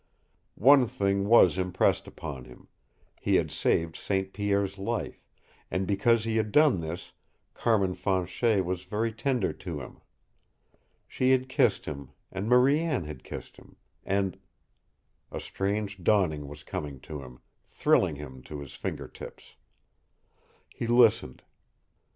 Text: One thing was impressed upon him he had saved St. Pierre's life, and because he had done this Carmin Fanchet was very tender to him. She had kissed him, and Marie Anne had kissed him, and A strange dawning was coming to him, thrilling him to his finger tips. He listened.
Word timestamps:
One 0.55 0.87
thing 0.87 1.27
was 1.27 1.59
impressed 1.59 2.07
upon 2.07 2.45
him 2.45 2.67
he 3.21 3.35
had 3.35 3.51
saved 3.51 3.95
St. 3.95 4.33
Pierre's 4.33 4.79
life, 4.79 5.23
and 5.69 5.85
because 5.85 6.23
he 6.23 6.37
had 6.37 6.51
done 6.51 6.79
this 6.81 7.13
Carmin 7.53 7.93
Fanchet 7.93 8.65
was 8.65 8.85
very 8.85 9.13
tender 9.13 9.53
to 9.53 9.79
him. 9.79 10.01
She 11.07 11.29
had 11.29 11.47
kissed 11.47 11.85
him, 11.85 12.09
and 12.31 12.49
Marie 12.49 12.79
Anne 12.79 13.03
had 13.03 13.23
kissed 13.23 13.57
him, 13.57 13.75
and 14.03 14.39
A 15.31 15.39
strange 15.39 16.03
dawning 16.03 16.47
was 16.47 16.63
coming 16.63 16.99
to 17.01 17.21
him, 17.21 17.39
thrilling 17.67 18.15
him 18.15 18.41
to 18.45 18.59
his 18.59 18.73
finger 18.73 19.07
tips. 19.07 19.55
He 20.73 20.87
listened. 20.87 21.43